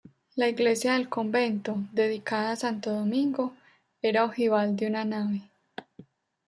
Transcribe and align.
La 0.35 0.49
iglesia 0.49 0.93
del 0.93 1.09
convento, 1.09 1.77
dedicada 1.93 2.53
a 2.53 2.55
santo 2.55 2.91
Domingo, 2.91 3.53
era 4.01 4.25
ojival 4.25 4.75
de 4.75 4.87
una 4.87 5.05
nave. 5.05 5.43